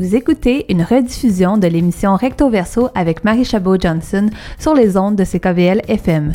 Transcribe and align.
Vous 0.00 0.16
écoutez 0.16 0.64
une 0.70 0.80
rediffusion 0.80 1.58
de 1.58 1.66
l'émission 1.66 2.14
Recto 2.16 2.48
Verso 2.48 2.88
avec 2.94 3.22
Marie 3.22 3.44
Chabot-Johnson 3.44 4.30
sur 4.58 4.72
les 4.72 4.96
ondes 4.96 5.14
de 5.14 5.24
CKVL 5.24 5.82
FM. 5.88 6.32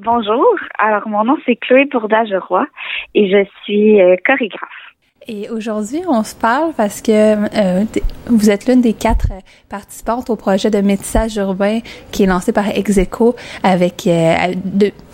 Bonjour, 0.00 0.46
alors 0.78 1.08
mon 1.08 1.24
nom 1.24 1.36
c'est 1.44 1.56
Chloé 1.56 1.86
Bourdage-Roy 1.86 2.68
et 3.16 3.28
je 3.28 3.44
suis 3.64 4.00
euh, 4.00 4.14
chorégraphe. 4.24 4.83
Et 5.26 5.48
aujourd'hui, 5.48 6.02
on 6.06 6.22
se 6.22 6.34
parle 6.34 6.72
parce 6.76 7.00
que 7.00 7.10
euh, 7.10 7.84
vous 8.26 8.50
êtes 8.50 8.66
l'une 8.66 8.82
des 8.82 8.92
quatre 8.92 9.28
participantes 9.70 10.28
au 10.28 10.36
projet 10.36 10.70
de 10.70 10.80
métissage 10.82 11.36
urbain 11.36 11.78
qui 12.12 12.24
est 12.24 12.26
lancé 12.26 12.52
par 12.52 12.68
Execo 12.68 13.34
avec 13.62 14.06
euh, 14.06 14.34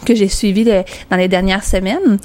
que 0.04 0.16
j'ai 0.16 0.26
suivi 0.26 0.64
dans 0.64 1.16
les 1.16 1.28
dernières 1.28 1.62
semaines. 1.62 2.18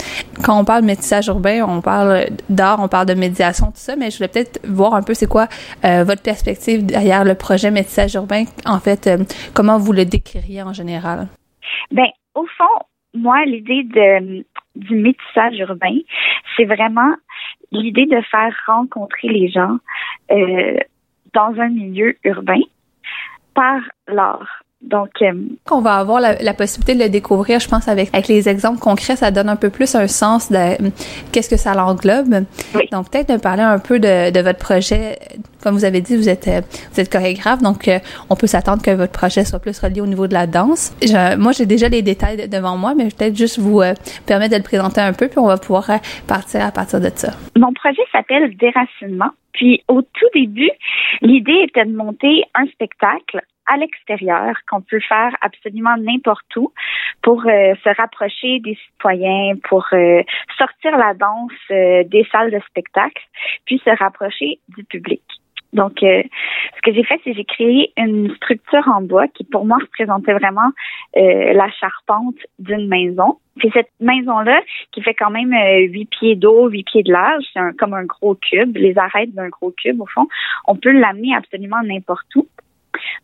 Quand 0.44 0.59
on 0.59 0.66
parle 0.66 0.82
de 0.82 0.88
métissage 0.88 1.28
urbain, 1.28 1.64
on 1.68 1.82
parle 1.82 2.26
d'art, 2.50 2.80
on 2.82 2.88
parle 2.88 3.06
de 3.06 3.14
médiation, 3.14 3.68
tout 3.68 3.73
ça, 3.76 3.95
mais 3.95 4.09
je 4.09 4.17
voulais 4.17 4.30
peut-être 4.30 4.59
voir 4.67 4.95
un 4.95 5.04
peu 5.04 5.14
c'est 5.14 5.30
quoi 5.30 5.48
euh, 5.84 6.04
votre 6.04 6.23
perspective 6.23 6.84
derrière 6.86 7.23
le 7.23 7.36
projet 7.36 7.70
métissage 7.70 8.16
urbain. 8.16 8.45
En 8.66 8.80
fait, 8.80 9.08
comment 9.54 9.78
vous 9.78 9.94
le 9.94 10.06
décririez 10.06 10.64
en 10.64 10.73
général? 10.73 11.28
Ben, 11.92 12.08
au 12.34 12.45
fond, 12.58 12.86
moi, 13.14 13.45
l'idée 13.45 13.84
de 13.84 14.44
du 14.76 14.95
métissage 14.95 15.58
urbain, 15.59 15.98
c'est 16.56 16.66
vraiment 16.66 17.14
l'idée 17.76 18.06
de 18.06 18.22
faire 18.22 18.56
rencontrer 18.66 19.30
les 19.30 19.50
gens 19.50 19.78
euh, 20.32 20.78
dans 21.34 21.60
un 21.60 21.70
milieu 21.70 22.16
urbain 22.24 22.62
par 23.54 23.82
l'art. 24.08 24.65
Donc, 24.85 25.09
euh, 25.21 25.34
on 25.71 25.81
va 25.81 25.95
avoir 25.95 26.21
la, 26.21 26.53
possibilité 26.53 26.94
de 26.94 27.03
le 27.03 27.09
découvrir, 27.09 27.59
je 27.59 27.67
pense, 27.67 27.88
avec, 27.88 28.09
avec 28.13 28.27
les 28.27 28.48
exemples 28.48 28.80
concrets, 28.80 29.16
ça 29.16 29.31
donne 29.31 29.49
un 29.49 29.55
peu 29.55 29.70
plus 29.70 29.95
un 29.95 30.08
sens 30.08 30.52
de 30.52 30.77
qu'est-ce 31.31 31.49
que 31.49 31.58
ça 31.58 31.73
l'englobe. 31.73 32.45
Donc, 32.92 33.09
peut-être 33.09 33.33
de 33.33 33.38
parler 33.38 33.64
un 33.64 33.80
peu 33.80 34.00
de, 34.00 34.31
de, 34.31 34.39
votre 34.42 34.59
projet. 34.59 35.17
Comme 35.64 35.73
vous 35.73 35.86
avez 35.86 36.02
dit, 36.02 36.16
vous 36.16 36.30
êtes 36.30 36.47
vous 36.94 37.00
êtes 37.00 37.11
chorégraphe, 37.11 37.64
donc 37.64 37.88
euh, 37.88 37.97
on 38.30 38.36
peut 38.36 38.45
s'attendre 38.45 38.83
que 38.83 38.92
votre 38.92 39.11
projet 39.11 39.44
soit 39.44 39.58
plus 39.58 39.77
relié 39.80 40.02
au 40.02 40.05
niveau 40.05 40.27
de 40.27 40.33
la 40.33 40.45
danse. 40.45 40.95
moi, 41.38 41.52
j'ai 41.52 41.66
déjà 41.66 41.89
les 41.89 42.03
détails 42.03 42.47
devant 42.47 42.77
moi, 42.77 42.94
mais 42.95 43.05
peut-être 43.05 43.36
juste 43.36 43.58
vous 43.58 43.81
euh, 43.81 43.95
permettre 44.27 44.52
de 44.52 44.58
le 44.58 44.64
présenter 44.64 45.02
un 45.02 45.14
peu, 45.14 45.27
puis 45.27 45.39
on 45.39 45.47
va 45.47 45.58
pouvoir 45.58 45.89
partir 46.27 46.64
à 46.64 46.72
partir 46.72 47.02
de 47.02 47.09
ça. 47.16 47.33
Mon 47.58 47.73
projet 47.73 48.03
s'appelle 48.11 48.55
Déracinement. 48.58 49.31
Puis 49.56 49.84
au 49.88 50.02
tout 50.02 50.30
début, 50.34 50.72
l'idée 51.22 51.66
était 51.67 51.86
de 51.86 51.95
monter 51.95 52.44
un 52.53 52.67
spectacle 52.67 53.42
à 53.67 53.78
l'extérieur 53.78 54.56
qu'on 54.70 54.81
peut 54.81 55.00
faire 55.00 55.36
absolument 55.42 55.95
n'importe 55.98 56.56
où 56.56 56.72
pour 57.23 57.42
euh, 57.48 57.73
se 57.83 57.98
rapprocher 57.98 58.59
des 58.59 58.78
citoyens, 58.92 59.56
pour 59.67 59.86
euh, 59.94 60.22
sortir 60.58 60.98
la 60.98 61.14
danse 61.14 61.52
euh, 61.72 62.03
des 62.03 62.28
salles 62.31 62.52
de 62.52 62.59
spectacle, 62.67 63.23
puis 63.66 63.81
se 63.83 63.89
rapprocher 63.89 64.59
du 64.70 64.83
public. 64.83 65.23
Donc, 65.76 65.98
ce 66.00 66.81
que 66.84 66.94
j'ai 66.94 67.04
fait, 67.04 67.20
c'est 67.23 67.34
j'ai 67.34 67.45
créé 67.45 67.94
une 67.98 68.34
structure 68.38 68.88
en 68.88 69.02
bois 69.02 69.28
qui, 69.28 69.44
pour 69.44 69.66
moi, 69.66 69.78
représentait 69.80 70.34
vraiment 70.34 70.72
la 71.14 71.70
charpente 71.80 72.38
d'une 72.58 72.88
maison. 72.88 73.38
Puis 73.58 73.70
cette 73.73 73.92
maison-là, 74.00 74.62
qui 74.92 75.02
fait 75.02 75.14
quand 75.14 75.30
même 75.30 75.54
huit 75.92 76.08
pieds 76.08 76.36
d'eau, 76.36 76.67
huit 76.70 76.86
pieds 76.86 77.04
de 77.04 77.12
large, 77.12 77.44
c'est 77.54 77.78
comme 77.78 77.94
un 77.94 78.06
gros 78.06 78.36
cube, 78.36 78.76
les 78.78 78.98
arêtes 78.98 79.34
d'un 79.34 79.50
gros 79.50 79.72
cube, 79.72 80.02
au 80.02 80.08
fond, 80.08 80.28
on 80.67 80.76
peut 80.76 80.92
l'amener 80.92 81.36
absolument 81.36 81.82
n'importe 81.84 82.36
où. 82.36 82.48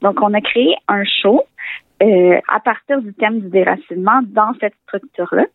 Donc, 0.02 0.22
on 0.22 0.34
a 0.34 0.42
créé 0.42 0.76
un 0.88 1.04
show 1.06 1.44
euh, 2.02 2.40
à 2.48 2.60
partir 2.60 3.00
du 3.02 3.14
thème 3.14 3.42
du 3.42 3.50
déracinement 3.50 4.22
dans 4.24 4.54
cette 4.60 4.74
structure-là. 4.88 5.46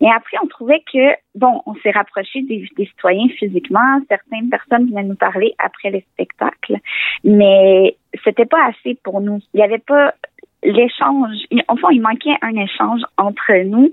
Et 0.00 0.08
après, 0.08 0.36
on 0.40 0.46
trouvait 0.46 0.82
que, 0.92 1.16
bon, 1.34 1.62
on 1.66 1.74
s'est 1.76 1.90
rapproché 1.90 2.42
des, 2.42 2.68
citoyens 2.76 3.28
physiquement. 3.38 4.00
Certaines 4.08 4.50
personnes 4.50 4.88
venaient 4.88 5.02
nous 5.02 5.16
parler 5.16 5.54
après 5.58 5.90
les 5.90 6.04
spectacles, 6.12 6.76
mais 7.24 7.96
c'était 8.24 8.46
pas 8.46 8.68
assez 8.68 8.98
pour 9.02 9.20
nous. 9.20 9.40
Il 9.52 9.56
n'y 9.56 9.64
avait 9.64 9.78
pas 9.78 10.14
l'échange. 10.62 11.34
Enfin, 11.66 11.88
il 11.90 12.02
manquait 12.02 12.36
un 12.40 12.54
échange 12.54 13.00
entre 13.16 13.64
nous. 13.64 13.90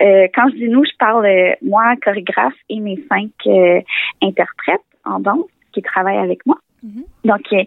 Euh, 0.00 0.26
quand 0.34 0.48
je 0.50 0.56
dis 0.56 0.68
nous, 0.68 0.84
je 0.84 0.96
parle 0.98 1.26
euh, 1.26 1.52
moi, 1.62 1.94
chorégraphe, 2.02 2.54
et 2.68 2.80
mes 2.80 2.98
cinq 3.08 3.30
interprètes 4.20 4.80
en 5.04 5.20
danse 5.20 5.46
qui 5.72 5.82
travaillent 5.82 6.18
avec 6.18 6.44
moi. 6.44 6.58
Mm-hmm. 6.84 7.04
Donc, 7.24 7.66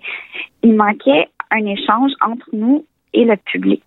il 0.63 0.75
manquait 0.75 1.29
un 1.51 1.65
échange 1.65 2.11
entre 2.21 2.49
nous 2.51 2.85
et 3.13 3.25
le 3.25 3.37
public. 3.37 3.83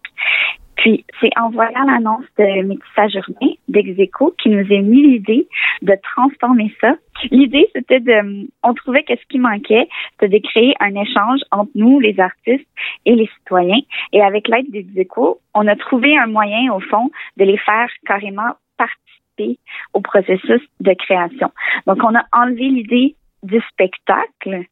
Puis, 0.82 1.04
c'est 1.20 1.30
en 1.38 1.50
voyant 1.50 1.84
l'annonce 1.84 2.24
de 2.38 2.62
métissage 2.62 3.14
urbain 3.14 3.54
d'Execo 3.68 4.34
qui 4.42 4.48
nous 4.48 4.66
est 4.68 4.82
mis 4.82 5.02
l'idée 5.02 5.46
de 5.80 5.94
transformer 6.02 6.74
ça. 6.80 6.96
L'idée, 7.30 7.68
c'était 7.72 8.00
de, 8.00 8.48
on 8.64 8.74
trouvait 8.74 9.04
que 9.04 9.14
ce 9.14 9.24
qui 9.28 9.38
manquait, 9.38 9.86
c'était 10.12 10.40
de 10.40 10.48
créer 10.48 10.74
un 10.80 10.94
échange 10.96 11.40
entre 11.52 11.70
nous, 11.76 12.00
les 12.00 12.18
artistes, 12.18 12.66
et 13.06 13.14
les 13.14 13.30
citoyens. 13.38 13.80
Et 14.12 14.22
avec 14.22 14.48
l'aide 14.48 14.70
d'Execo, 14.70 15.38
on 15.54 15.68
a 15.68 15.76
trouvé 15.76 16.18
un 16.18 16.26
moyen, 16.26 16.72
au 16.72 16.80
fond, 16.80 17.10
de 17.36 17.44
les 17.44 17.58
faire 17.58 17.88
carrément 18.04 18.56
participer 18.76 19.60
au 19.92 20.00
processus 20.00 20.62
de 20.80 20.94
création. 20.94 21.52
Donc, 21.86 21.98
on 22.02 22.16
a 22.16 22.24
enlevé 22.32 22.68
l'idée 22.68 23.14
du 23.44 23.60
spectacle. 23.70 24.64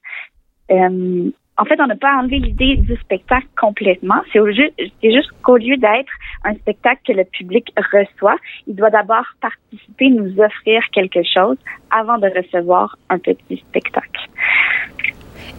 Euh, 0.72 1.31
en 1.60 1.65
fait, 1.66 1.78
on 1.78 1.87
n'a 1.87 1.97
pas 1.97 2.16
enlevé 2.16 2.38
l'idée 2.38 2.76
du 2.76 2.97
spectacle 2.97 3.47
complètement. 3.60 4.22
C'est 4.32 4.41
juste, 4.54 4.72
juste 5.03 5.31
qu'au 5.43 5.59
lieu 5.59 5.76
d'être 5.76 6.12
un 6.44 6.54
spectacle 6.54 7.00
que 7.06 7.12
le 7.12 7.25
public 7.25 7.71
reçoit, 7.93 8.37
il 8.66 8.75
doit 8.76 8.88
d'abord 8.88 9.26
participer, 9.43 10.09
nous 10.09 10.41
offrir 10.41 10.82
quelque 10.93 11.20
chose 11.22 11.59
avant 11.91 12.16
de 12.16 12.28
recevoir 12.28 12.97
un 13.10 13.19
petit 13.19 13.59
spectacle. 13.69 14.20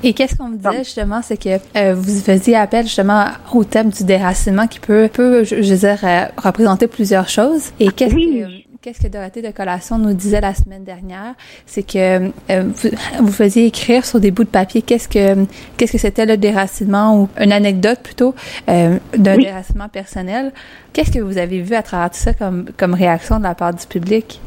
Et 0.03 0.13
qu'est-ce 0.13 0.35
qu'on 0.35 0.49
me 0.49 0.57
disait 0.57 0.79
justement, 0.79 1.21
c'est 1.21 1.37
que 1.37 1.61
euh, 1.77 1.93
vous 1.93 2.19
faisiez 2.21 2.55
appel 2.55 2.85
justement 2.85 3.25
au 3.53 3.63
thème 3.63 3.89
du 3.91 4.03
déracinement 4.03 4.65
qui 4.65 4.79
peut, 4.79 5.07
peut 5.13 5.43
je, 5.43 5.55
veux 5.55 5.61
dire, 5.61 5.99
euh, 6.03 6.25
représenter 6.37 6.87
plusieurs 6.87 7.29
choses. 7.29 7.71
Et 7.79 7.91
qu'est-ce 7.91 8.15
que 8.15 8.60
qu'est-ce 8.81 8.99
que 8.99 9.07
Dorothée 9.07 9.43
de 9.43 9.51
Collation 9.51 9.99
nous 9.99 10.13
disait 10.13 10.41
la 10.41 10.55
semaine 10.55 10.83
dernière, 10.83 11.35
c'est 11.67 11.83
que 11.83 12.31
euh, 12.49 12.63
vous, 13.19 13.31
faisiez 13.31 13.67
écrire 13.67 14.03
sur 14.05 14.19
des 14.19 14.31
bouts 14.31 14.43
de 14.43 14.49
papier 14.49 14.81
qu'est-ce 14.81 15.07
que 15.07 15.45
qu'est-ce 15.77 15.91
que 15.91 15.97
c'était 15.99 16.25
le 16.25 16.35
déracinement 16.35 17.21
ou 17.21 17.29
une 17.39 17.51
anecdote 17.51 17.99
plutôt 18.01 18.33
euh, 18.69 18.97
d'un 19.15 19.37
déracinement 19.37 19.87
personnel. 19.87 20.51
Qu'est-ce 20.93 21.11
que 21.11 21.19
vous 21.19 21.37
avez 21.37 21.61
vu 21.61 21.75
à 21.75 21.83
travers 21.83 22.09
tout 22.09 22.17
ça 22.17 22.33
comme 22.33 22.65
comme 22.75 22.95
réaction 22.95 23.37
de 23.37 23.43
la 23.43 23.53
part 23.53 23.73
du 23.73 23.85
public? 23.85 24.41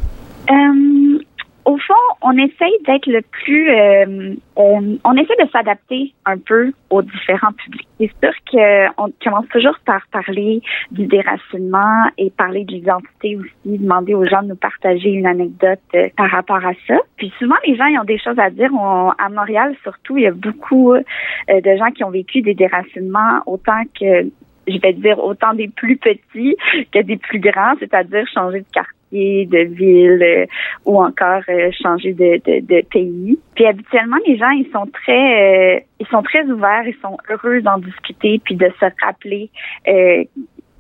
On 2.27 2.33
essaye 2.39 2.73
d'être 2.87 3.07
le 3.07 3.21
plus, 3.21 3.71
euh, 3.71 4.35
on, 4.57 5.13
essaie 5.15 5.45
de 5.45 5.51
s'adapter 5.53 6.15
un 6.25 6.39
peu 6.39 6.73
aux 6.89 7.03
différents 7.03 7.53
publics. 7.53 7.87
C'est 8.01 8.11
sûr 8.19 8.33
qu'on 8.51 9.13
commence 9.23 9.47
toujours 9.49 9.79
par 9.85 10.01
parler 10.11 10.63
du 10.91 11.07
déracinement 11.07 12.07
et 12.17 12.31
parler 12.31 12.65
de 12.65 12.73
l'identité 12.73 13.37
aussi, 13.37 13.79
demander 13.79 14.15
aux 14.15 14.25
gens 14.25 14.43
de 14.43 14.49
nous 14.49 14.57
partager 14.57 15.11
une 15.11 15.27
anecdote 15.27 15.81
euh, 15.95 16.09
par 16.17 16.31
rapport 16.31 16.65
à 16.65 16.73
ça. 16.89 16.97
Puis 17.19 17.31
souvent, 17.39 17.57
les 17.67 17.77
gens 17.77 17.85
ils 17.85 17.99
ont 17.99 18.05
des 18.05 18.19
choses 18.19 18.39
à 18.39 18.49
dire. 18.49 18.71
à 18.75 19.29
Montréal, 19.29 19.77
surtout, 19.83 20.17
il 20.17 20.23
y 20.23 20.27
a 20.27 20.33
beaucoup 20.33 20.95
euh, 20.95 21.03
de 21.49 21.77
gens 21.77 21.91
qui 21.91 22.05
ont 22.05 22.11
vécu 22.11 22.41
des 22.41 22.55
déracinements 22.55 23.43
autant 23.45 23.83
que 24.01 24.31
je 24.67 24.79
vais 24.81 24.95
dire 24.95 25.19
autant 25.19 25.53
des 25.53 25.69
plus 25.69 25.99
petits 25.99 26.57
que 26.91 27.03
des 27.03 27.19
plus 27.19 27.39
grands, 27.39 27.75
c'est-à-dire 27.79 28.27
changer 28.33 28.61
de 28.61 28.67
quartier 28.73 28.94
de 29.15 29.65
ville 29.75 30.23
euh, 30.23 30.47
ou 30.85 31.03
encore 31.03 31.43
euh, 31.49 31.71
changer 31.83 32.13
de, 32.13 32.83
pays. 32.91 33.39
Puis 33.55 33.67
habituellement, 33.67 34.17
les 34.27 34.37
gens, 34.37 34.51
ils 34.51 34.69
sont 34.73 34.87
très, 34.87 35.77
euh, 35.77 35.81
ils 36.01 36.07
sont 36.09 36.23
très 36.23 36.45
ouverts, 36.47 36.87
ils 36.87 36.97
sont 37.01 37.17
heureux 37.31 37.61
d'en 37.61 37.79
discuter 37.79 38.41
puis 38.45 38.57
de 38.57 38.71
se 38.81 38.87
rappeler 39.05 39.51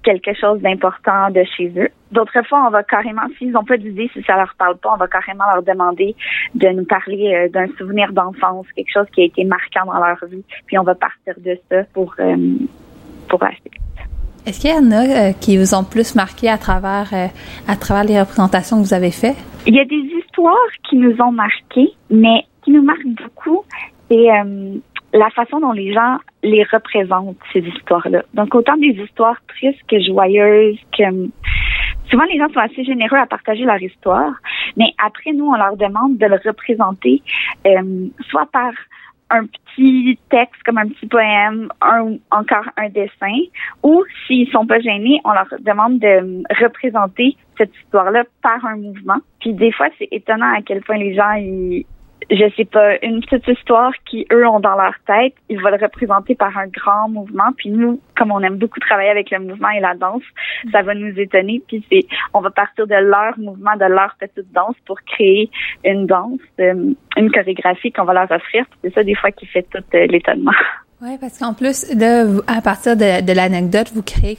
quelque 0.02 0.34
chose 0.34 0.60
d'important 0.60 1.30
de 1.30 1.42
chez 1.56 1.72
eux. 1.78 1.88
D'autres 2.12 2.42
fois, 2.46 2.66
on 2.66 2.70
va 2.70 2.82
carrément, 2.82 3.22
s'ils 3.38 3.52
n'ont 3.52 3.64
pas 3.64 3.78
d'idée, 3.78 4.10
si 4.12 4.22
ça 4.25 4.37
leur 4.37 4.54
parle 4.58 4.76
pas, 4.76 4.92
on 4.92 4.98
va 4.98 5.08
carrément 5.08 5.44
leur 5.54 5.62
demander 5.62 6.14
de 6.54 6.69
nous 6.69 6.84
parler 6.84 7.48
d'un 7.50 7.69
souvenir 7.78 8.12
d'enfance, 8.12 8.66
quelque 8.76 8.92
chose 8.92 9.06
qui 9.14 9.22
a 9.22 9.25
été 9.25 9.44
marquant 9.44 9.87
dans 9.87 9.98
leur 9.98 10.22
vie, 10.26 10.44
puis 10.66 10.78
on 10.78 10.82
va 10.82 10.94
partir 10.94 11.34
de 11.38 11.58
ça 11.70 11.84
pour 11.94 12.14
pour 13.28 13.42
acheter. 13.42 13.63
Est-ce 14.46 14.61
qu'il 14.61 14.70
y 14.70 14.75
en 14.75 14.91
a 14.91 15.05
euh, 15.06 15.32
qui 15.41 15.56
vous 15.56 15.75
ont 15.75 15.85
plus 15.85 16.14
marqué 16.14 16.50
à 16.50 16.58
travers, 16.58 17.08
euh, 17.14 17.29
à 17.67 17.76
travers 17.76 18.05
les 18.05 18.20
représentations 18.20 18.76
que 18.76 18.82
vous 18.82 18.93
avez 18.93 19.11
faites? 19.11 19.37
Il 19.67 19.75
y 19.75 19.81
a 19.81 19.87
des 19.87 20.05
histoires 20.19 20.55
qui 20.88 20.96
nous 20.96 21.17
ont 21.19 21.32
marquées, 21.32 21.91
mais 22.11 22.44
qui 22.62 22.73
nous 22.73 22.82
marquent 22.82 23.23
beaucoup, 23.23 23.64
c'est 24.11 24.31
euh, 24.31 24.75
la 25.14 25.31
façon 25.31 25.61
dont 25.61 25.73
les 25.73 25.94
gens 25.94 26.19
les 26.43 26.62
représentent, 26.64 27.38
ces 27.55 27.61
histoires-là. 27.61 28.23
Donc, 28.35 28.55
autant 28.55 28.76
des 28.76 28.94
histoires 29.02 29.38
tristes 29.49 29.81
que 29.88 29.99
joyeuses, 29.99 30.79
que 30.93 31.05
souvent 32.11 32.25
les 32.25 32.38
gens 32.38 32.49
sont 32.52 32.61
assez 32.61 32.85
généreux 32.85 33.17
à 33.17 33.25
partager 33.25 33.64
leur 33.64 33.81
histoire, 33.81 34.35
mais 34.76 34.93
après, 35.02 35.32
nous, 35.32 35.47
on 35.47 35.56
leur 35.56 35.79
demande 35.79 36.19
de 36.19 36.26
le 36.26 36.38
représenter 36.44 37.23
soit 38.29 38.47
par 38.52 38.73
un 39.31 39.47
petit 39.47 40.19
texte 40.31 40.62
comme 40.65 40.79
un 40.79 40.88
petit 40.88 41.06
poème, 41.06 41.69
un 41.81 42.17
encore 42.31 42.65
un 42.76 42.88
dessin, 42.88 43.38
ou 43.82 44.05
s'ils 44.26 44.49
sont 44.50 44.67
pas 44.67 44.81
gênés, 44.81 45.21
on 45.25 45.32
leur 45.32 45.49
demande 45.61 45.99
de 45.99 46.43
représenter 46.62 47.37
cette 47.59 47.75
histoire-là 47.76 48.25
par 48.43 48.65
un 48.65 48.76
mouvement. 48.76 49.19
Puis 49.41 49.53
des 49.53 49.73
fois, 49.73 49.88
c'est 49.99 50.09
étonnant 50.11 50.53
à 50.55 50.62
quel 50.62 50.82
point 50.82 50.97
les 50.97 51.15
gens 51.15 51.32
ils, 51.32 51.85
je 52.31 52.50
sais 52.56 52.65
pas, 52.65 52.97
une 53.03 53.21
petite 53.21 53.47
histoire 53.49 53.93
qui, 54.05 54.26
eux, 54.32 54.47
ont 54.47 54.61
dans 54.61 54.76
leur 54.76 54.94
tête, 55.06 55.35
ils 55.49 55.61
vont 55.61 55.71
le 55.71 55.76
représenter 55.76 56.35
par 56.35 56.56
un 56.56 56.67
grand 56.67 57.09
mouvement. 57.09 57.53
Puis 57.56 57.71
nous, 57.71 58.00
comme 58.17 58.32
on 58.32 58.41
aime 58.41 58.56
beaucoup 58.56 58.81
travailler 58.81 59.11
avec 59.11 59.31
le 59.31 59.38
mouvement 59.41 59.71
et 59.71 59.81
la 59.81 59.94
danse, 59.94 60.23
ça 60.73 60.82
va 60.82 60.94
nous 60.94 61.19
étonner. 61.19 61.62
Puis 61.67 61.85
c'est, 61.91 62.06
on 62.32 62.41
va 62.41 62.50
partir 62.50 62.87
de 62.87 62.94
leur 62.94 63.38
mouvement, 63.38 63.76
de 63.76 63.87
leur 63.87 64.15
petite 64.19 64.53
danse 64.53 64.76
pour 64.87 65.00
créer 65.03 65.50
une 65.85 66.06
danse, 66.06 66.41
euh, 66.61 66.93
une 67.17 67.31
chorégraphie 67.31 67.93
qu'on 67.93 68.05
va 68.05 68.15
leur 68.15 68.31
offrir. 68.31 68.65
C'est 68.82 68.94
ça, 68.94 69.03
des 69.03 69.15
fois, 69.15 69.31
qui 69.31 69.47
fait 69.47 69.67
tout 69.71 69.85
euh, 69.94 70.06
l'étonnement. 70.06 70.53
Oui, 71.06 71.18
parce 71.20 71.36
qu'en 71.38 71.52
plus, 71.52 71.84
de, 71.94 72.42
à 72.46 72.62
partir 72.62 72.96
de, 72.96 73.32
l'anecdote, 73.32 73.88
vous 73.94 74.00
créez 74.00 74.38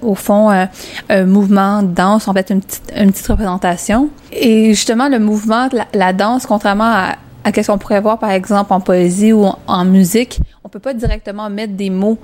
au 0.00 0.14
fond 0.14 0.48
euh, 0.52 0.66
un 1.08 1.24
mouvement 1.24 1.82
de 1.82 1.92
danse, 1.92 2.28
en 2.28 2.32
fait 2.34 2.50
une 2.50 2.60
petite, 2.60 2.92
une 2.96 3.10
petite 3.10 3.26
représentation. 3.26 4.08
Et 4.30 4.74
justement, 4.74 5.08
le 5.08 5.18
mouvement, 5.18 5.68
la, 5.72 5.88
la 5.92 6.12
danse, 6.12 6.46
contrairement 6.46 6.84
à, 6.84 7.16
à 7.44 7.52
ce 7.52 7.66
qu'on 7.66 7.78
pourrait 7.78 8.00
voir 8.00 8.18
par 8.18 8.30
exemple 8.30 8.72
en 8.72 8.80
poésie 8.80 9.32
ou 9.32 9.46
en, 9.66 9.84
musique, 9.84 10.40
on 10.64 10.68
peut 10.68 10.78
pas 10.78 10.94
directement 10.94 11.50
mettre 11.50 11.74
des 11.74 11.90
mots 11.90 12.18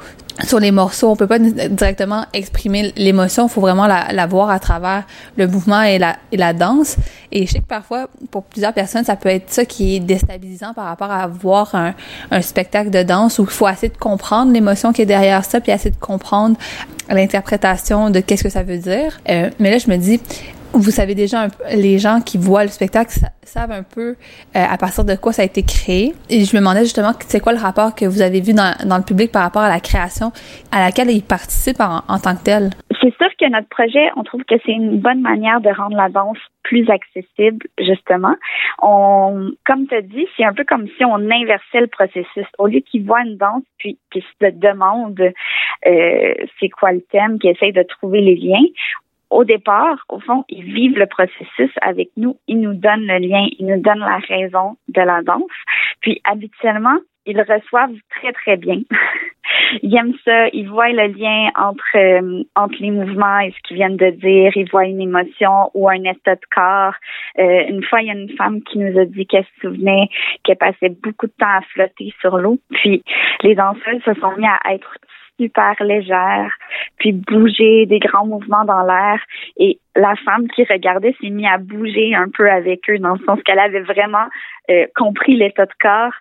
sur 0.45 0.61
les 0.61 0.71
morceaux, 0.71 1.11
on 1.11 1.17
peut 1.17 1.27
pas 1.27 1.41
directement 1.41 2.25
exprimer 2.33 2.93
l'émotion, 2.97 3.49
faut 3.49 3.61
vraiment 3.61 3.89
la, 3.89 4.13
la, 4.13 4.27
voir 4.27 4.51
à 4.51 4.61
travers 4.61 5.05
le 5.37 5.49
mouvement 5.49 5.83
et 5.83 5.99
la, 5.99 6.17
et 6.31 6.37
la 6.37 6.53
danse. 6.53 6.97
Et 7.33 7.47
je 7.47 7.53
sais 7.53 7.59
que 7.59 7.67
parfois, 7.67 8.09
pour 8.31 8.45
plusieurs 8.45 8.73
personnes, 8.73 9.05
ça 9.05 9.17
peut 9.17 9.29
être 9.29 9.51
ça 9.53 9.65
qui 9.65 9.97
est 9.97 10.01
déstabilisant 10.01 10.75
par 10.75 10.85
rapport 10.85 11.11
à 11.11 11.27
voir 11.27 11.75
un, 11.75 11.95
un 12.31 12.41
spectacle 12.41 12.91
de 12.91 13.03
danse 13.03 13.41
où 13.41 13.43
il 13.43 13.51
faut 13.51 13.69
essayer 13.69 13.89
de 13.89 13.99
comprendre 13.99 14.53
l'émotion 14.53 14.93
qui 14.93 15.03
est 15.03 15.07
derrière 15.07 15.45
ça, 15.45 15.61
puis 15.61 15.73
essayer 15.73 15.91
de 15.91 15.97
comprendre 15.97 16.57
l'interprétation 17.11 18.11
de 18.11 18.21
qu'est-ce 18.21 18.45
que 18.45 18.51
ça 18.51 18.63
veut 18.63 18.79
dire. 18.79 19.21
Euh, 19.29 19.51
mais 19.59 19.71
là, 19.71 19.79
je 19.79 19.91
me 19.91 19.97
dis, 19.97 20.21
vous 20.73 20.91
savez 20.91 21.15
déjà, 21.15 21.45
un, 21.45 21.49
les 21.75 21.99
gens 21.99 22.21
qui 22.21 22.39
voient 22.39 22.63
le 22.63 22.71
spectacle 22.71 23.11
savent 23.43 23.73
un 23.73 23.83
peu 23.83 24.11
euh, 24.11 24.15
à 24.53 24.77
partir 24.77 25.05
de 25.05 25.15
quoi 25.15 25.33
ça 25.33 25.43
a 25.43 25.45
été 25.45 25.63
créé. 25.63 26.13
Et 26.31 26.45
je 26.45 26.55
me 26.55 26.61
demandais 26.61 26.83
justement, 26.83 27.13
c'est 27.21 27.41
quoi 27.41 27.53
le 27.53 27.59
rapport 27.59 27.95
que 27.95 28.05
vous 28.05 28.23
avez 28.23 28.41
vu 28.41 28.53
dans, 28.53 28.75
dans, 28.87 28.99
le 28.99 29.05
public 29.05 29.33
par 29.33 29.43
rapport 29.43 29.63
à 29.63 29.69
la 29.69 29.81
création 29.81 30.31
à 30.71 30.81
laquelle 30.81 31.11
ils 31.11 31.23
participent 31.23 31.81
en, 31.81 32.19
tant 32.19 32.37
que 32.37 32.45
tel? 32.45 32.71
C'est 33.01 33.15
sûr 33.17 33.29
que 33.41 33.49
notre 33.51 33.69
projet, 33.69 34.11
on 34.17 34.25
trouve 34.25 34.45
que 34.45 34.57
c'est 34.67 34.73
une 34.73 34.99
bonne 34.99 35.21
manière 35.21 35.61
de 35.61 35.71
rendre 35.71 35.97
la 35.97 36.09
danse 36.09 36.39
plus 36.63 36.89
accessible, 36.91 37.67
justement. 37.79 38.35
On, 38.83 39.51
comme 39.65 39.87
tu 39.87 39.95
as 39.95 40.03
dit, 40.03 40.27
c'est 40.37 40.45
un 40.45 40.53
peu 40.53 40.65
comme 40.65 40.87
si 40.99 41.05
on 41.05 41.15
inversait 41.15 41.81
le 41.81 41.87
processus. 41.87 42.47
Au 42.59 42.67
lieu 42.67 42.81
qu'ils 42.81 43.07
voient 43.07 43.23
une 43.23 43.37
danse, 43.37 43.63
puis 43.79 43.99
qu'ils 44.13 44.23
se 44.23 44.51
demandent 44.51 45.33
euh, 45.87 46.35
c'est 46.61 46.69
quoi 46.69 46.93
le 46.93 47.01
thème, 47.11 47.39
qu'ils 47.39 47.51
essayent 47.51 47.73
de 47.73 47.85
trouver 47.85 48.21
les 48.21 48.37
liens, 48.37 48.67
au 49.31 49.45
départ, 49.45 50.05
au 50.09 50.21
fond, 50.21 50.45
ils 50.49 50.65
vivent 50.65 50.99
le 50.99 51.07
processus 51.07 51.71
avec 51.83 52.09
nous, 52.17 52.37
ils 52.47 52.61
nous 52.61 52.75
donnent 52.75 53.07
le 53.07 53.19
lien, 53.19 53.47
ils 53.59 53.67
nous 53.67 53.81
donnent 53.81 54.01
la 54.01 54.19
raison 54.19 54.77
de 54.89 55.01
la 55.01 55.23
danse. 55.23 55.43
Puis 56.01 56.21
habituellement, 56.25 56.99
ils 57.27 57.41
reçoivent 57.41 57.95
très 58.11 58.33
très 58.33 58.57
bien. 58.57 58.81
ils 59.83 59.95
aiment 59.95 60.17
ça, 60.25 60.49
ils 60.49 60.69
voient 60.69 60.89
le 60.89 61.09
lien 61.09 61.51
entre 61.57 61.97
euh, 61.97 62.43
entre 62.57 62.77
les 62.81 62.91
mouvements 62.91 63.41
et 63.41 63.51
ce 63.51 63.59
qu'ils 63.65 63.77
viennent 63.77 63.99
de 63.99 64.11
dire, 64.11 64.53
ils 64.57 64.71
voient 64.71 64.87
une 64.87 65.01
émotion 65.01 65.71
ou 65.75 65.89
un 65.89 66.03
état 66.05 66.37
de 66.37 66.47
corps. 66.51 66.95
Euh, 67.39 67.67
une 67.69 67.85
fois, 67.85 68.01
il 68.01 68.09
y 68.09 68.11
a 68.11 68.15
une 68.15 68.35
femme 68.37 68.63
qui 68.63 68.79
nous 68.79 68.99
a 68.99 69.05
dit 69.05 69.27
qu'elle 69.27 69.45
se 69.45 69.69
souvenait 69.69 70.09
qu'elle 70.45 70.57
passait 70.57 70.89
beaucoup 71.03 71.27
de 71.27 71.33
temps 71.39 71.59
à 71.59 71.61
flotter 71.73 72.15
sur 72.21 72.39
l'eau. 72.39 72.59
Puis 72.71 73.03
les 73.43 73.55
danseuses 73.55 74.03
se 74.05 74.15
sont 74.15 74.35
mis 74.37 74.47
à 74.47 74.73
être 74.73 74.97
super 75.39 75.75
légère, 75.81 76.53
puis 76.99 77.13
bouger 77.13 77.87
des 77.87 77.99
grands 77.99 78.27
mouvements 78.27 78.65
dans 78.65 78.83
l'air. 78.83 79.21
Et 79.57 79.79
la 79.97 80.15
femme 80.25 80.49
qui 80.49 80.65
regardait 80.65 81.15
s'est 81.21 81.31
mise 81.31 81.47
à 81.51 81.59
bouger 81.59 82.15
un 82.15 82.29
peu 82.29 82.51
avec 82.51 82.89
eux, 82.91 82.99
dans 82.99 83.15
le 83.15 83.25
sens 83.25 83.41
qu'elle 83.45 83.59
avait 83.59 83.81
vraiment 83.81 84.27
euh, 84.71 84.87
compris 84.97 85.37
l'état 85.37 85.67
de 85.67 85.73
corps 85.81 86.15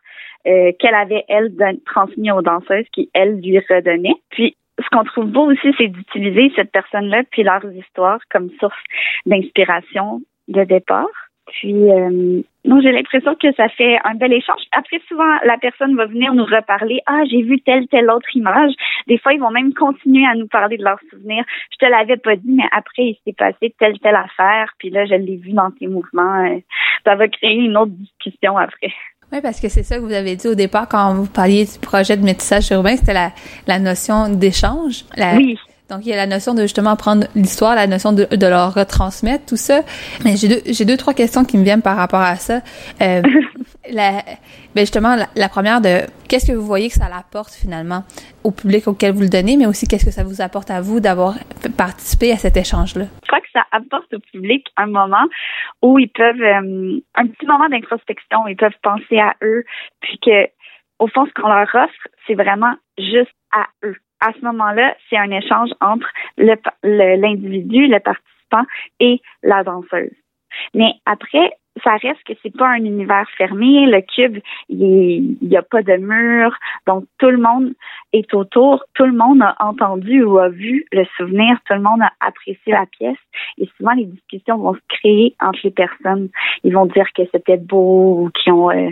euh, 0.47 0.71
qu'elle 0.79 0.95
avait, 0.95 1.25
elle, 1.27 1.51
transmis 1.85 2.31
aux 2.31 2.41
danseuses, 2.41 2.85
qui, 2.93 3.09
elle, 3.13 3.41
lui 3.41 3.59
redonnait. 3.59 4.15
Puis, 4.29 4.55
ce 4.79 4.87
qu'on 4.91 5.03
trouve 5.03 5.25
beau 5.25 5.51
aussi, 5.51 5.73
c'est 5.77 5.87
d'utiliser 5.87 6.53
cette 6.55 6.71
personne-là, 6.71 7.23
puis 7.31 7.43
leurs 7.43 7.65
histoires 7.73 8.19
comme 8.29 8.49
source 8.59 8.77
d'inspiration 9.25 10.21
de 10.47 10.63
départ. 10.63 11.26
Puis, 11.47 11.73
euh, 11.73 12.41
non, 12.65 12.81
j'ai 12.81 12.91
l'impression 12.91 13.35
que 13.35 13.51
ça 13.53 13.69
fait 13.69 13.97
un 14.03 14.15
bel 14.15 14.33
échange. 14.33 14.61
Après, 14.71 14.99
souvent, 15.07 15.37
la 15.45 15.57
personne 15.57 15.95
va 15.95 16.05
venir 16.05 16.33
nous 16.33 16.45
reparler. 16.45 16.99
Ah, 17.05 17.21
j'ai 17.29 17.41
vu 17.41 17.61
telle, 17.61 17.87
telle 17.87 18.09
autre 18.09 18.35
image. 18.35 18.73
Des 19.07 19.17
fois, 19.17 19.33
ils 19.33 19.39
vont 19.39 19.51
même 19.51 19.73
continuer 19.73 20.25
à 20.25 20.35
nous 20.35 20.47
parler 20.47 20.77
de 20.77 20.83
leurs 20.83 20.99
souvenirs. 21.09 21.45
Je 21.71 21.85
te 21.85 21.89
l'avais 21.89 22.17
pas 22.17 22.35
dit, 22.35 22.51
mais 22.51 22.67
après, 22.71 23.03
il 23.03 23.17
s'est 23.25 23.33
passé 23.33 23.73
telle, 23.79 23.97
telle 23.99 24.15
affaire. 24.15 24.73
Puis 24.77 24.89
là, 24.89 25.05
je 25.05 25.15
l'ai 25.15 25.37
vu 25.37 25.51
dans 25.51 25.71
tes 25.71 25.87
mouvements. 25.87 26.45
Euh, 26.45 26.59
ça 27.05 27.15
va 27.15 27.27
créer 27.27 27.55
une 27.55 27.77
autre 27.77 27.91
discussion 27.91 28.57
après. 28.57 28.93
Oui, 29.31 29.39
parce 29.41 29.59
que 29.59 29.67
c'est 29.67 29.83
ça 29.83 29.97
que 29.97 30.01
vous 30.01 30.13
avez 30.13 30.35
dit 30.35 30.47
au 30.47 30.55
départ 30.55 30.87
quand 30.87 31.13
vous 31.13 31.31
parliez 31.31 31.65
du 31.65 31.79
projet 31.79 32.15
de 32.15 32.23
métissage 32.23 32.71
urbain, 32.71 32.95
c'était 32.95 33.13
la, 33.13 33.31
la 33.67 33.79
notion 33.79 34.29
d'échange. 34.29 35.03
Oui. 35.17 35.57
Donc, 35.89 36.05
il 36.05 36.09
y 36.09 36.13
a 36.13 36.17
la 36.17 36.27
notion 36.27 36.53
de 36.53 36.63
justement 36.63 36.95
prendre 36.97 37.27
l'histoire, 37.33 37.75
la 37.75 37.87
notion 37.87 38.11
de, 38.11 38.25
de 38.25 38.47
leur 38.47 38.73
retransmettre, 38.73 39.45
tout 39.45 39.55
ça. 39.55 39.81
Mais 40.25 40.35
j'ai 40.35 40.49
deux, 40.49 40.61
j'ai 40.65 40.83
deux, 40.83 40.97
trois 40.97 41.13
questions 41.13 41.45
qui 41.45 41.57
me 41.57 41.63
viennent 41.63 41.81
par 41.81 41.95
rapport 41.95 42.19
à 42.19 42.35
ça. 42.35 42.59
Euh, 43.01 43.21
la, 43.89 44.21
ben 44.75 44.81
justement, 44.81 45.15
la, 45.15 45.49
première 45.49 45.79
de 45.79 46.01
qu'est-ce 46.27 46.51
que 46.51 46.57
vous 46.57 46.65
voyez 46.65 46.89
que 46.89 46.95
ça 46.95 47.05
apporte 47.05 47.53
finalement 47.53 48.03
au 48.43 48.51
public 48.51 48.87
auquel 48.87 49.13
vous 49.13 49.21
le 49.21 49.29
donnez, 49.29 49.55
mais 49.55 49.65
aussi 49.65 49.87
qu'est-ce 49.87 50.05
que 50.05 50.11
ça 50.11 50.23
vous 50.23 50.41
apporte 50.41 50.69
à 50.69 50.81
vous 50.81 50.99
d'avoir 50.99 51.35
participé 51.77 52.33
à 52.33 52.35
cet 52.35 52.57
échange-là? 52.57 53.05
Je 53.23 53.27
crois 53.27 53.39
que 53.39 53.51
ça 53.53 53.63
apporte 53.71 54.13
au 54.13 54.19
public 54.19 54.67
un 54.75 54.87
moment 54.87 55.25
où 55.81 55.99
ils 55.99 56.09
peuvent, 56.09 56.41
euh, 56.41 56.99
un 57.15 57.27
petit 57.27 57.45
moment 57.45 57.69
d'introspection, 57.69 58.45
ils 58.47 58.57
peuvent 58.57 58.77
penser 58.83 59.19
à 59.19 59.35
eux, 59.41 59.63
puis 60.01 60.19
que, 60.19 60.47
au 60.99 61.07
fond, 61.07 61.25
ce 61.25 61.41
qu'on 61.41 61.47
leur 61.47 61.73
offre, 61.73 62.07
c'est 62.25 62.35
vraiment 62.35 62.75
juste 62.97 63.31
à 63.53 63.67
eux 63.85 63.95
à 64.19 64.31
ce 64.33 64.45
moment-là, 64.45 64.95
c'est 65.09 65.17
un 65.17 65.31
échange 65.31 65.69
entre 65.81 66.07
l'individu, 66.37 67.87
le, 67.87 67.99
participant 67.99 68.63
et 68.99 69.21
la 69.43 69.63
danseuse. 69.63 70.11
Mais 70.73 70.93
après, 71.05 71.51
ça 71.83 71.95
reste 71.97 72.23
que 72.23 72.33
c'est 72.41 72.55
pas 72.55 72.69
un 72.69 72.83
univers 72.83 73.29
fermé. 73.37 73.85
Le 73.85 74.01
cube, 74.01 74.39
il 74.69 75.37
n'y 75.41 75.57
a 75.57 75.61
pas 75.61 75.83
de 75.83 75.97
mur, 75.97 76.55
donc 76.85 77.05
tout 77.19 77.29
le 77.29 77.37
monde 77.37 77.73
est 78.13 78.33
autour. 78.33 78.83
Tout 78.95 79.05
le 79.05 79.13
monde 79.13 79.41
a 79.41 79.55
entendu 79.59 80.23
ou 80.23 80.39
a 80.39 80.49
vu 80.49 80.85
le 80.91 81.05
souvenir. 81.17 81.57
Tout 81.65 81.73
le 81.73 81.81
monde 81.81 82.01
a 82.01 82.11
apprécié 82.19 82.73
la 82.73 82.85
pièce. 82.85 83.17
Et 83.57 83.69
souvent, 83.77 83.93
les 83.93 84.05
discussions 84.05 84.57
vont 84.57 84.73
se 84.73 84.79
créer 84.89 85.35
entre 85.41 85.59
les 85.63 85.71
personnes. 85.71 86.29
Ils 86.63 86.73
vont 86.73 86.85
dire 86.85 87.07
que 87.15 87.23
c'était 87.31 87.57
beau 87.57 88.23
ou 88.23 88.29
qu'ils 88.31 88.53
ont 88.53 88.71
euh, 88.71 88.91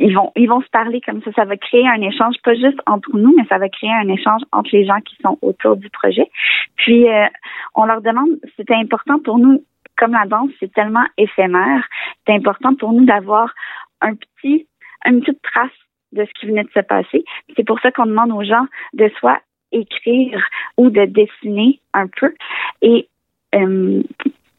ils 0.00 0.14
vont 0.14 0.32
ils 0.34 0.48
vont 0.48 0.62
se 0.62 0.68
parler 0.70 1.00
comme 1.00 1.22
ça. 1.22 1.30
Ça 1.32 1.44
va 1.44 1.56
créer 1.56 1.86
un 1.86 2.00
échange, 2.00 2.34
pas 2.42 2.54
juste 2.54 2.80
entre 2.86 3.16
nous, 3.16 3.34
mais 3.36 3.44
ça 3.48 3.58
va 3.58 3.68
créer 3.68 3.92
un 3.92 4.08
échange 4.08 4.42
entre 4.52 4.70
les 4.72 4.84
gens 4.84 5.00
qui 5.00 5.16
sont 5.22 5.38
autour 5.42 5.76
du 5.76 5.90
projet. 5.90 6.28
Puis 6.76 7.08
euh, 7.08 7.26
on 7.74 7.84
leur 7.84 8.00
demande, 8.00 8.30
c'était 8.56 8.74
important 8.74 9.18
pour 9.20 9.38
nous, 9.38 9.62
comme 9.96 10.12
la 10.12 10.26
danse, 10.26 10.50
c'est 10.58 10.72
tellement 10.72 11.04
éphémère, 11.18 11.86
c'est 12.26 12.34
important 12.34 12.74
pour 12.74 12.92
nous 12.92 13.04
d'avoir 13.04 13.54
un 14.00 14.14
petit, 14.14 14.66
une 15.04 15.20
petite 15.20 15.42
trace 15.42 15.70
de 16.12 16.24
ce 16.24 16.40
qui 16.40 16.46
venait 16.46 16.64
de 16.64 16.70
se 16.70 16.80
passer. 16.80 17.24
C'est 17.56 17.64
pour 17.64 17.78
ça 17.80 17.92
qu'on 17.92 18.06
demande 18.06 18.32
aux 18.32 18.42
gens 18.42 18.66
de 18.94 19.10
soit 19.18 19.40
écrire 19.72 20.42
ou 20.76 20.90
de 20.90 21.04
dessiner 21.04 21.80
un 21.94 22.06
peu. 22.08 22.34
Et 22.82 23.08
euh, 23.54 24.02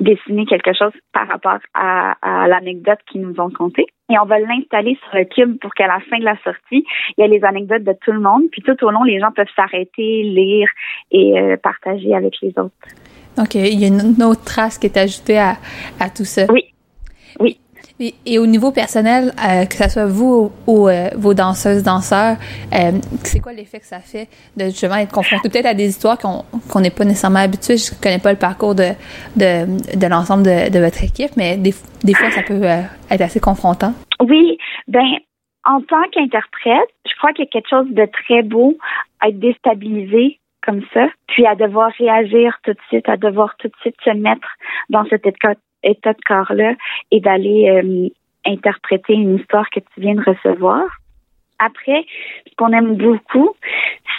dessiner 0.02 0.46
quelque 0.46 0.74
chose 0.74 0.92
par 1.14 1.28
rapport 1.28 1.60
à, 1.74 2.16
l'anecdote 2.48 3.00
qu'ils 3.10 3.22
nous 3.22 3.40
ont 3.40 3.50
contée. 3.50 3.86
Et 4.10 4.20
on 4.20 4.26
va 4.26 4.40
l'installer 4.40 4.98
sur 5.04 5.18
le 5.18 5.26
cube 5.26 5.58
pour 5.60 5.74
qu'à 5.74 5.88
la 5.88 6.00
fin 6.10 6.20
de 6.20 6.26
la 6.26 6.36
sortie, 6.44 6.86
il 7.16 7.16
y 7.18 7.22
ait 7.22 7.28
les 7.28 7.44
anecdotes 7.44 7.84
de 7.84 7.96
tout 8.04 8.12
le 8.12 8.20
monde. 8.20 8.44
Puis 8.52 8.62
tout 8.62 8.84
au 8.84 8.92
long, 8.92 9.04
les 9.04 9.20
gens 9.20 9.32
peuvent 9.32 9.48
s'arrêter, 9.56 10.24
lire 10.24 10.68
et 11.12 11.40
euh, 11.40 11.58
partager 11.58 12.14
avec 12.14 12.36
les 12.42 12.50
autres. 12.50 12.72
Donc, 13.38 13.56
il 13.56 13.80
y 13.80 13.86
a 13.86 13.88
une 13.88 14.24
autre 14.24 14.44
trace 14.44 14.78
qui 14.78 14.88
est 14.88 14.98
ajoutée 14.98 15.40
à, 15.40 15.56
à 16.00 16.10
tout 16.10 16.26
ça. 16.26 16.46
Oui. 16.52 16.66
Oui. 17.40 17.58
Et, 18.00 18.40
au 18.40 18.46
niveau 18.46 18.72
personnel, 18.72 19.32
euh, 19.38 19.66
que 19.66 19.76
ce 19.76 19.90
soit 19.90 20.06
vous 20.06 20.52
ou, 20.68 20.88
euh, 20.88 21.10
vos 21.16 21.34
danseuses, 21.34 21.84
danseurs, 21.84 22.38
euh, 22.74 22.92
c'est 23.24 23.40
quoi 23.40 23.54
l'effet 23.54 23.80
que 23.80 23.86
ça 23.86 24.00
fait 24.00 24.28
de 24.58 24.66
justement 24.66 24.96
être 24.96 25.12
confronté 25.12 25.50
peut-être 25.50 25.68
à 25.68 25.74
des 25.74 25.90
histoires 25.90 26.18
qu'on 26.18 26.80
n'est 26.80 26.90
pas 26.90 27.06
nécessairement 27.06 27.40
habitué? 27.40 27.78
Je 27.78 27.92
connais 28.02 28.20
pas 28.20 28.32
le 28.32 28.40
parcours 28.40 28.76
de, 28.76 28.90
de, 29.36 29.98
de 29.98 30.08
l'ensemble 30.08 30.44
de, 30.44 30.70
de, 30.72 30.80
votre 30.80 31.04
équipe, 31.04 31.32
mais 31.38 31.58
des, 31.58 31.74
des 32.04 32.14
fois, 32.14 32.32
ça 32.32 32.42
peut 32.42 32.64
être 32.64 33.22
assez 33.22 33.40
confrontant. 33.40 33.94
Oui, 34.20 34.58
ben 34.88 35.06
en 35.66 35.82
tant 35.82 36.04
qu'interprète, 36.12 36.90
je 37.08 37.16
crois 37.18 37.34
qu'il 37.34 37.46
y 37.46 37.48
a 37.48 37.52
quelque 37.52 37.70
chose 37.70 37.88
de 37.92 38.06
très 38.06 38.42
beau 38.42 38.78
à 39.20 39.30
être 39.30 39.40
déstabilisé 39.40 40.40
comme 40.64 40.82
ça, 40.94 41.08
puis 41.28 41.46
à 41.46 41.56
devoir 41.56 41.92
réagir 41.98 42.58
tout 42.64 42.74
de 42.74 42.80
suite, 42.90 43.10
à 43.10 43.18
devoir 43.18 43.56
tout 43.58 43.68
de 43.68 43.76
suite 43.82 43.96
se 44.04 44.12
mettre 44.12 44.48
dans 44.90 45.06
cet 45.06 45.26
état 45.26 45.56
état 45.84 46.14
de 46.14 46.22
corps-là 46.26 46.74
et 47.12 47.20
d'aller 47.20 47.70
euh, 47.70 48.10
interpréter 48.46 49.14
une 49.14 49.38
histoire 49.38 49.70
que 49.70 49.80
tu 49.80 50.02
viens 50.02 50.16
de 50.16 50.24
recevoir. 50.24 50.84
après, 51.60 52.06
ce 52.48 52.56
qu'on 52.56 52.74
aime 52.74 52.96
beaucoup, 52.96 53.56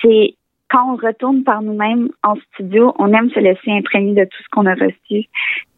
c'est 0.00 0.34
quand 0.72 0.94
on 0.94 0.96
retourne 0.96 1.44
par 1.44 1.60
nous-mêmes 1.60 2.08
en 2.22 2.34
studio, 2.52 2.94
on 2.98 3.12
aime 3.12 3.30
se 3.30 3.40
laisser 3.40 3.70
imprégner 3.70 4.14
de 4.14 4.24
tout 4.24 4.42
ce 4.42 4.48
qu'on 4.50 4.66
a 4.66 4.74
reçu 4.74 5.28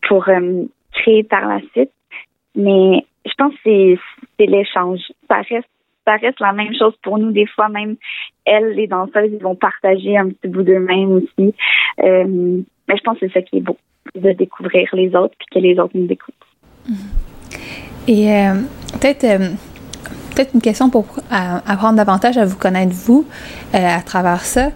pour 0.07 0.29
euh, 0.29 0.65
créer 0.93 1.25
par 1.25 1.49
la 1.49 1.61
suite. 1.73 1.91
Mais 2.55 3.05
je 3.27 3.33
pense 3.37 3.55
que 3.65 3.97
c'est 4.39 4.47
l'échange. 4.47 5.01
Ça 5.29 5.39
reste, 5.39 5.69
ça 6.07 6.17
reste 6.17 6.39
la 6.39 6.53
même 6.53 6.75
chose 6.79 6.95
pour 7.03 7.19
nous. 7.19 7.33
Des 7.33 7.47
fois, 7.47 7.69
même 7.69 7.97
elles, 8.45 8.75
les 8.75 8.87
danseuses, 8.87 9.33
ils 9.33 9.43
vont 9.43 9.57
partager 9.57 10.17
un 10.17 10.29
petit 10.29 10.49
bout 10.49 10.63
d'eux-mêmes 10.63 11.13
aussi. 11.13 11.55
Euh, 12.01 12.63
mais 12.89 12.97
je 12.97 13.03
pense 13.03 13.19
que 13.19 13.27
c'est 13.27 13.33
ça 13.33 13.43
qui 13.43 13.59
est 13.59 13.63
beau, 13.63 13.77
de 14.15 14.33
découvrir 14.33 14.89
les 14.93 15.15
autres 15.15 15.35
puis 15.39 15.47
que 15.53 15.59
les 15.59 15.79
autres 15.79 15.93
nous 15.95 16.07
découvrent. 16.07 16.37
Et 18.07 18.33
euh, 18.33 18.55
peut-être 19.01 19.27
peut-être 20.35 20.55
une 20.55 20.61
question 20.61 20.91
pour 20.91 21.07
apprendre 21.31 21.95
davantage 21.95 22.37
à 22.39 22.45
vous 22.45 22.57
connaître 22.57 22.93
vous 22.93 23.25
à 23.73 24.03
travers 24.03 24.45
ça. 24.45 24.71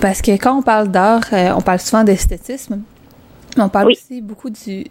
parce 0.00 0.22
que 0.22 0.30
quand 0.32 0.56
on 0.56 0.62
parle 0.62 0.88
d'art, 0.88 1.24
on 1.32 1.60
parle 1.60 1.80
souvent 1.80 2.04
d'esthétisme, 2.04 2.82
on 3.58 3.68
parle 3.68 3.88
aussi 3.88 4.20
beaucoup 4.20 4.50
du, 4.50 4.84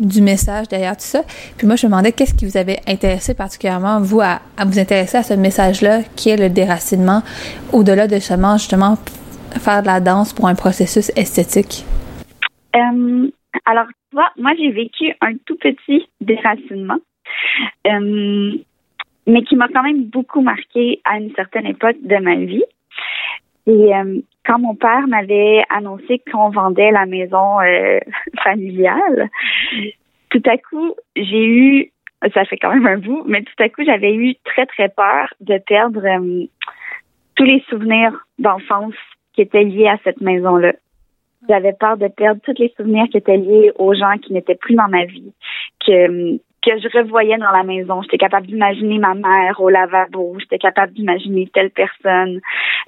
du 0.00 0.20
message 0.20 0.68
derrière 0.68 0.96
tout 0.96 1.04
ça. 1.04 1.22
Puis 1.56 1.66
moi, 1.66 1.76
je 1.76 1.86
me 1.86 1.90
demandais 1.90 2.12
qu'est-ce 2.12 2.34
qui 2.34 2.46
vous 2.46 2.56
avait 2.56 2.80
intéressé 2.86 3.34
particulièrement, 3.34 4.00
vous, 4.00 4.20
à, 4.20 4.40
vous 4.66 4.78
intéresser 4.78 5.18
à 5.18 5.22
ce 5.22 5.34
message-là, 5.34 6.00
qui 6.16 6.30
est 6.30 6.36
le 6.36 6.48
déracinement, 6.50 7.22
au-delà 7.72 8.08
de 8.08 8.18
seulement, 8.18 8.58
justement, 8.58 8.98
faire 9.60 9.82
de 9.82 9.86
la 9.86 10.00
danse 10.00 10.32
pour 10.32 10.48
un 10.48 10.54
processus 10.54 11.12
esthétique? 11.16 11.84
Euh, 12.76 13.30
alors, 13.64 13.86
moi, 14.12 14.52
j'ai 14.58 14.70
vécu 14.70 15.14
un 15.20 15.36
tout 15.46 15.56
petit 15.56 16.08
déracinement, 16.20 16.98
euh, 17.86 18.52
mais 19.26 19.42
qui 19.42 19.56
m'a 19.56 19.68
quand 19.68 19.82
même 19.82 20.04
beaucoup 20.04 20.40
marqué 20.40 21.00
à 21.04 21.18
une 21.18 21.34
certaine 21.34 21.66
époque 21.66 21.96
de 22.02 22.16
ma 22.16 22.36
vie. 22.36 22.64
Et 23.66 23.94
euh, 23.94 24.20
quand 24.46 24.58
mon 24.58 24.74
père 24.74 25.06
m'avait 25.08 25.62
annoncé 25.68 26.22
qu'on 26.32 26.50
vendait 26.50 26.90
la 26.90 27.06
maison 27.06 27.58
familiale, 28.44 29.28
tout 30.30 30.42
à 30.46 30.56
coup, 30.56 30.94
j'ai 31.16 31.46
eu, 31.46 31.92
ça 32.32 32.44
fait 32.44 32.56
quand 32.56 32.72
même 32.72 32.86
un 32.86 32.98
bout, 32.98 33.24
mais 33.26 33.42
tout 33.42 33.62
à 33.62 33.68
coup, 33.68 33.82
j'avais 33.84 34.14
eu 34.14 34.34
très, 34.44 34.66
très 34.66 34.88
peur 34.88 35.32
de 35.40 35.58
perdre 35.58 36.02
tous 37.34 37.44
les 37.44 37.62
souvenirs 37.68 38.26
d'enfance 38.38 38.94
qui 39.32 39.42
étaient 39.42 39.64
liés 39.64 39.88
à 39.88 39.98
cette 40.02 40.20
maison-là. 40.20 40.72
J'avais 41.48 41.72
peur 41.72 41.96
de 41.96 42.08
perdre 42.08 42.40
tous 42.44 42.58
les 42.58 42.72
souvenirs 42.76 43.06
qui 43.10 43.16
étaient 43.16 43.36
liés 43.36 43.72
aux 43.76 43.94
gens 43.94 44.18
qui 44.22 44.32
n'étaient 44.32 44.54
plus 44.54 44.74
dans 44.74 44.88
ma 44.88 45.04
vie, 45.04 45.32
que 45.86 46.38
que 46.62 46.78
je 46.80 46.98
revoyais 46.98 47.38
dans 47.38 47.50
la 47.50 47.62
maison. 47.62 48.02
J'étais 48.02 48.18
capable 48.18 48.46
d'imaginer 48.46 48.98
ma 48.98 49.14
mère 49.14 49.60
au 49.60 49.68
lavabo. 49.68 50.36
J'étais 50.40 50.58
capable 50.58 50.92
d'imaginer 50.92 51.48
telle 51.52 51.70
personne. 51.70 52.40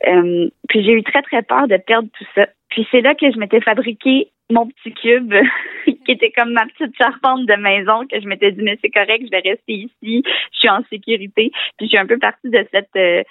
Euh, 0.07 0.49
puis 0.69 0.85
j'ai 0.85 0.93
eu 0.93 1.03
très, 1.03 1.23
très 1.23 1.43
peur 1.43 1.69
de 1.69 1.77
perdre 1.77 2.09
tout 2.17 2.27
ça. 2.35 2.47
Puis 2.71 2.87
c'est 2.91 3.01
là 3.01 3.15
que 3.15 3.31
je 3.31 3.39
m'étais 3.39 3.61
fabriqué 3.61 4.29
mon 4.51 4.67
petit 4.67 4.93
cube 4.93 5.33
qui 5.85 6.13
était 6.13 6.33
comme 6.33 6.53
ma 6.53 6.67
petite 6.67 6.97
charpente 6.97 7.47
de 7.47 7.55
maison 7.55 8.07
que 8.07 8.21
je 8.21 8.27
m'étais 8.27 8.53
dit 8.53 8.63
mais 8.63 8.79
c'est 8.83 8.91
correct, 8.91 9.25
je 9.25 9.31
vais 9.31 9.49
rester 9.51 9.73
ici, 9.73 10.23
je 10.53 10.59
suis 10.59 10.69
en 10.69 10.83
sécurité. 10.91 11.51
Puis 11.79 11.87
je 11.87 11.87
suis 11.87 11.99
un 11.99 12.07
peu 12.07 12.19
partie 12.19 12.51
de 12.51 12.67
cette 12.73 12.97
euh, 12.97 13.23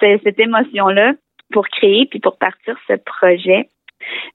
cette 0.00 0.40
émotion 0.40 0.88
là 0.88 1.12
pour 1.52 1.66
créer 1.68 2.06
puis 2.06 2.20
pour 2.20 2.36
partir 2.36 2.76
ce 2.86 2.94
projet. 2.94 3.68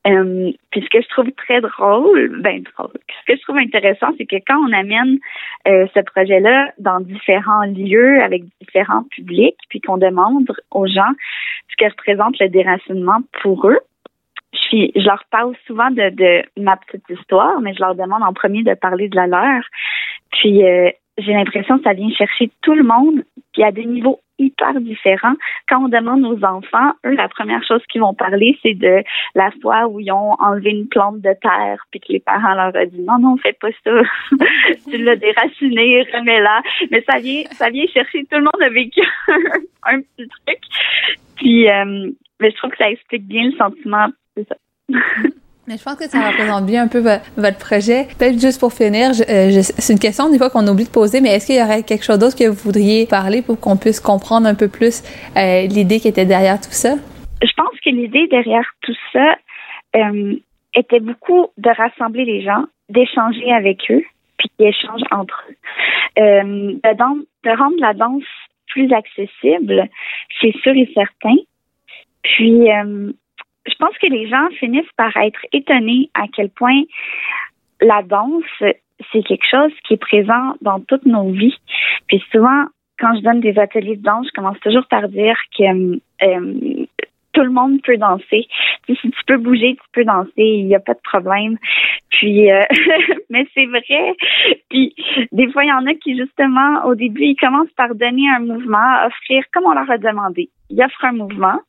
Euh, 0.07 0.51
puis 0.71 0.81
ce 0.81 0.89
que 0.89 1.01
je 1.01 1.07
trouve 1.09 1.31
très 1.31 1.61
drôle, 1.61 2.41
ben 2.41 2.63
drôle, 2.75 2.91
ce 3.07 3.25
que 3.25 3.37
je 3.37 3.41
trouve 3.43 3.57
intéressant, 3.57 4.07
c'est 4.17 4.25
que 4.25 4.35
quand 4.47 4.57
on 4.57 4.73
amène 4.73 5.19
euh, 5.67 5.87
ce 5.93 5.99
projet-là 6.01 6.71
dans 6.79 6.99
différents 6.99 7.65
lieux 7.65 8.21
avec 8.21 8.43
différents 8.61 9.03
publics, 9.11 9.57
puis 9.69 9.79
qu'on 9.79 9.97
demande 9.97 10.51
aux 10.71 10.87
gens 10.87 11.13
ce 11.69 11.75
que 11.77 11.89
représente 11.89 12.39
le 12.39 12.49
déracinement 12.49 13.21
pour 13.41 13.67
eux, 13.67 13.79
je, 14.53 14.91
je 14.95 15.05
leur 15.05 15.23
parle 15.31 15.55
souvent 15.65 15.89
de, 15.89 16.09
de, 16.09 16.43
ma 16.61 16.77
petite 16.77 17.09
histoire, 17.09 17.59
mais 17.61 17.73
je 17.73 17.79
leur 17.79 17.95
demande 17.95 18.23
en 18.23 18.33
premier 18.33 18.63
de 18.63 18.73
parler 18.73 19.09
de 19.09 19.15
la 19.15 19.27
leur. 19.27 19.63
Puis 20.31 20.63
euh, 20.63 20.89
j'ai 21.17 21.33
l'impression 21.33 21.77
que 21.77 21.83
ça 21.83 21.93
vient 21.93 22.09
chercher 22.11 22.49
tout 22.61 22.73
le 22.73 22.83
monde, 22.83 23.23
puis 23.53 23.63
à 23.63 23.71
des 23.71 23.85
niveaux 23.85 24.19
hyper 24.39 24.79
différents. 24.81 25.35
Quand 25.69 25.85
on 25.85 25.89
demande 25.89 26.25
aux 26.25 26.43
enfants, 26.43 26.93
eux, 27.05 27.15
la 27.15 27.29
première 27.29 27.63
chose 27.63 27.81
qu'ils 27.89 28.01
vont 28.01 28.13
parler, 28.13 28.57
c'est 28.63 28.73
de 28.73 29.03
la 29.35 29.51
fois 29.61 29.87
où 29.87 29.99
ils 29.99 30.11
ont 30.11 30.33
enlevé 30.39 30.71
une 30.71 30.87
plante 30.87 31.21
de 31.21 31.33
terre, 31.41 31.85
puis 31.91 31.99
que 31.99 32.13
les 32.13 32.19
parents 32.19 32.55
leur 32.55 32.75
ont 32.75 32.87
dit 32.87 33.01
non, 33.01 33.19
non, 33.19 33.37
fais 33.37 33.53
pas 33.53 33.69
ça, 33.83 33.91
tu 34.89 34.97
l'as 34.97 35.15
déraciné, 35.15 36.03
remets-la. 36.13 36.61
Mais 36.91 37.03
ça 37.07 37.19
vient, 37.19 37.43
ça 37.51 37.69
vient 37.69 37.85
chercher 37.87 38.25
tout 38.25 38.37
le 38.37 38.43
monde 38.43 38.63
avec 38.63 38.89
un 39.83 40.01
petit 40.01 40.27
truc. 40.27 40.59
Puis, 41.35 41.69
euh, 41.69 42.11
mais 42.39 42.51
je 42.51 42.55
trouve 42.57 42.71
que 42.71 42.77
ça 42.77 42.89
explique 42.89 43.27
bien 43.27 43.45
le 43.45 43.57
sentiment. 43.57 44.07
C'est 44.35 44.47
ça. 44.47 44.55
Mais 45.65 45.77
je 45.77 45.83
pense 45.83 45.95
que 45.95 46.09
ça 46.09 46.19
représente 46.19 46.65
bien 46.65 46.83
un 46.83 46.87
peu 46.89 46.99
votre 46.99 47.57
projet. 47.57 48.07
Peut-être 48.19 48.37
juste 48.37 48.59
pour 48.59 48.73
finir, 48.73 49.11
euh, 49.29 49.61
c'est 49.63 49.93
une 49.93 49.99
question 49.99 50.29
des 50.29 50.37
fois 50.37 50.49
qu'on 50.49 50.67
oublie 50.67 50.83
de 50.83 50.89
poser, 50.89 51.21
mais 51.21 51.29
est-ce 51.29 51.47
qu'il 51.47 51.55
y 51.55 51.63
aurait 51.63 51.83
quelque 51.83 52.03
chose 52.03 52.19
d'autre 52.19 52.35
que 52.35 52.49
vous 52.49 52.63
voudriez 52.65 53.07
parler 53.07 53.41
pour 53.41 53.57
qu'on 53.57 53.77
puisse 53.77 54.01
comprendre 54.01 54.45
un 54.45 54.55
peu 54.55 54.67
plus 54.67 55.01
euh, 55.37 55.65
l'idée 55.67 56.01
qui 56.01 56.09
était 56.09 56.25
derrière 56.25 56.59
tout 56.59 56.75
ça? 56.75 56.95
Je 57.41 57.53
pense 57.55 57.79
que 57.79 57.89
l'idée 57.91 58.27
derrière 58.27 58.65
tout 58.81 58.95
ça 59.13 59.37
euh, 59.95 60.35
était 60.75 60.99
beaucoup 60.99 61.47
de 61.57 61.69
rassembler 61.69 62.25
les 62.25 62.41
gens, 62.43 62.65
d'échanger 62.89 63.49
avec 63.53 63.89
eux, 63.89 64.03
puis 64.37 64.51
d'échanger 64.59 65.05
entre 65.11 65.45
eux. 65.49 65.55
de, 66.17 66.73
de 66.83 67.57
rendre 67.57 67.79
la 67.79 67.93
danse 67.93 68.23
plus 68.67 68.91
accessible, 68.91 69.87
c'est 70.41 70.53
sûr 70.61 70.73
et 70.75 70.89
certain. 70.93 71.35
Puis 72.23 72.67
je 73.65 73.75
pense 73.79 73.97
que 73.97 74.07
les 74.07 74.27
gens 74.27 74.49
finissent 74.59 74.91
par 74.97 75.15
être 75.17 75.39
étonnés 75.51 76.09
à 76.13 76.25
quel 76.33 76.49
point 76.49 76.81
la 77.81 78.01
danse, 78.03 78.43
c'est 79.11 79.23
quelque 79.23 79.47
chose 79.49 79.71
qui 79.85 79.95
est 79.95 79.97
présent 79.97 80.55
dans 80.61 80.79
toutes 80.79 81.05
nos 81.05 81.31
vies. 81.31 81.57
Puis 82.07 82.23
souvent, 82.31 82.65
quand 82.99 83.15
je 83.15 83.21
donne 83.21 83.41
des 83.41 83.57
ateliers 83.57 83.97
de 83.97 84.03
danse, 84.03 84.27
je 84.27 84.31
commence 84.33 84.59
toujours 84.59 84.85
par 84.87 85.09
dire 85.09 85.37
que 85.57 85.99
euh, 86.23 86.85
tout 87.33 87.41
le 87.41 87.49
monde 87.49 87.81
peut 87.83 87.97
danser. 87.97 88.47
si 88.87 88.95
tu 88.95 89.23
peux 89.27 89.37
bouger, 89.37 89.75
tu 89.75 89.89
peux 89.91 90.05
danser, 90.05 90.31
il 90.37 90.67
n'y 90.67 90.75
a 90.75 90.79
pas 90.79 90.93
de 90.93 91.01
problème. 91.03 91.57
Puis, 92.11 92.51
euh, 92.51 92.61
mais 93.29 93.45
c'est 93.53 93.65
vrai. 93.65 94.15
Puis, 94.69 94.95
des 95.31 95.51
fois, 95.51 95.65
il 95.65 95.69
y 95.69 95.73
en 95.73 95.85
a 95.87 95.93
qui, 95.95 96.15
justement, 96.15 96.85
au 96.85 96.95
début, 96.95 97.23
ils 97.23 97.35
commencent 97.35 97.73
par 97.75 97.95
donner 97.95 98.29
un 98.29 98.39
mouvement, 98.39 99.05
offrir, 99.05 99.43
comme 99.51 99.65
on 99.65 99.73
leur 99.73 99.89
a 99.89 99.97
demandé. 99.97 100.49
Ils 100.69 100.81
offrent 100.83 101.05
un 101.05 101.13
mouvement. 101.13 101.59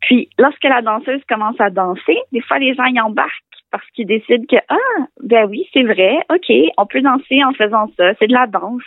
Puis, 0.00 0.28
lorsque 0.38 0.64
la 0.64 0.82
danseuse 0.82 1.22
commence 1.28 1.60
à 1.60 1.70
danser, 1.70 2.18
des 2.32 2.40
fois, 2.40 2.58
les 2.58 2.74
gens 2.74 2.84
y 2.84 3.00
embarquent 3.00 3.30
parce 3.70 3.84
qu'ils 3.90 4.06
décident 4.06 4.44
que, 4.48 4.56
ah, 4.68 5.06
ben 5.20 5.48
oui, 5.48 5.66
c'est 5.72 5.82
vrai, 5.82 6.18
OK, 6.30 6.52
on 6.78 6.86
peut 6.86 7.00
danser 7.00 7.42
en 7.42 7.52
faisant 7.54 7.90
ça, 7.96 8.14
c'est 8.20 8.28
de 8.28 8.32
la 8.32 8.46
danse. 8.46 8.82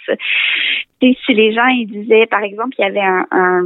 Et 1.01 1.17
si 1.25 1.33
les 1.33 1.51
gens, 1.51 1.67
disaient, 1.85 2.25
par 2.27 2.41
exemple, 2.41 2.75
il 2.79 2.83
y 2.83 2.85
avait 2.85 3.01
un, 3.01 3.25
un, 3.31 3.63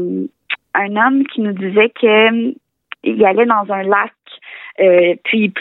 un 0.73 0.95
homme 0.95 1.27
qui 1.27 1.41
nous 1.41 1.53
disait 1.53 1.89
que 1.89 2.55
il 3.03 3.25
allait 3.25 3.45
dans 3.45 3.71
un 3.71 3.83
lac 3.83 4.13
euh, 4.79 5.15
puis 5.23 5.51
il 5.51 5.53